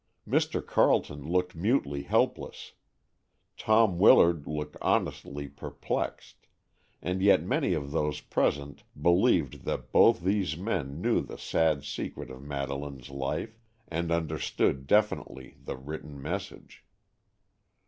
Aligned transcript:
Mr. 0.27 0.65
Carleton 0.65 1.23
looked 1.29 1.53
mutely 1.55 2.01
helpless, 2.01 2.71
Tom 3.55 3.99
Willard 3.99 4.47
looked 4.47 4.75
honestly 4.81 5.47
perplexed, 5.47 6.47
and 7.03 7.21
yet 7.21 7.43
many 7.43 7.73
of 7.75 7.91
those 7.91 8.19
present 8.19 8.81
believed 8.99 9.63
that 9.65 9.91
both 9.91 10.21
these 10.21 10.57
men 10.57 10.99
knew 11.01 11.21
the 11.21 11.37
sad 11.37 11.83
secret 11.83 12.31
of 12.31 12.41
Madeleine's 12.41 13.11
life, 13.11 13.59
and 13.87 14.11
understood 14.11 14.87
definitely 14.87 15.55
the 15.65 15.77
written 15.77 16.19
message. 16.19 16.83